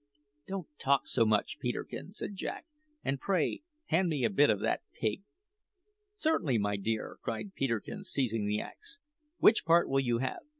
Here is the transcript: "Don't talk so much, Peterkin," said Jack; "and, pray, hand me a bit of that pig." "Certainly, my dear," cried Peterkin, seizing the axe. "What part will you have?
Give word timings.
"Don't 0.47 0.67
talk 0.79 1.05
so 1.05 1.27
much, 1.27 1.59
Peterkin," 1.59 2.11
said 2.11 2.35
Jack; 2.35 2.65
"and, 3.03 3.19
pray, 3.19 3.61
hand 3.85 4.09
me 4.09 4.23
a 4.23 4.31
bit 4.31 4.49
of 4.49 4.59
that 4.61 4.81
pig." 4.99 5.21
"Certainly, 6.15 6.57
my 6.57 6.75
dear," 6.75 7.19
cried 7.21 7.53
Peterkin, 7.53 8.03
seizing 8.03 8.47
the 8.47 8.59
axe. 8.59 8.97
"What 9.37 9.57
part 9.63 9.87
will 9.87 9.99
you 9.99 10.17
have? 10.17 10.41